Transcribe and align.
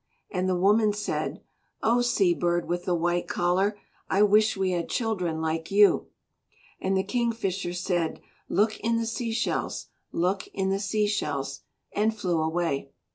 And 0.31 0.49
the 0.49 0.55
woman 0.55 0.93
said, 0.93 1.43
"Oh, 1.83 2.01
sea 2.01 2.33
bird 2.33 2.67
with 2.67 2.85
the 2.85 2.95
white 2.95 3.27
collar, 3.27 3.77
I 4.09 4.23
wish 4.23 4.57
we 4.57 4.71
had 4.71 4.89
children 4.89 5.41
like 5.41 5.69
you." 5.69 6.07
And 6.79 6.97
the 6.97 7.03
Kingfisher 7.03 7.73
said, 7.75 8.19
"Look 8.49 8.79
in 8.79 8.97
the 8.97 9.05
sea 9.05 9.31
shells; 9.31 9.89
look 10.11 10.47
in 10.55 10.71
the 10.71 10.79
sea 10.79 11.05
shells," 11.05 11.59
and 11.91 12.17
flew 12.17 12.41
away. 12.41 12.89